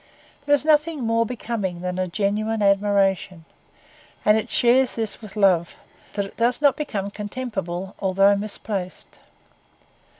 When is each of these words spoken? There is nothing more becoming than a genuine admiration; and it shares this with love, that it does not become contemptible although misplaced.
There 0.47 0.55
is 0.55 0.65
nothing 0.65 1.01
more 1.03 1.27
becoming 1.27 1.81
than 1.81 1.99
a 1.99 2.07
genuine 2.07 2.63
admiration; 2.63 3.45
and 4.25 4.35
it 4.35 4.49
shares 4.49 4.95
this 4.95 5.21
with 5.21 5.35
love, 5.35 5.75
that 6.13 6.25
it 6.25 6.37
does 6.37 6.59
not 6.59 6.75
become 6.75 7.11
contemptible 7.11 7.93
although 7.99 8.35
misplaced. 8.35 9.19